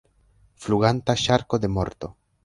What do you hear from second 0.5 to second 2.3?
Fluganta ŝarko de morto!